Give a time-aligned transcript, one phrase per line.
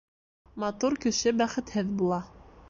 [0.63, 2.21] Матур кеше бәхетһеҙ була.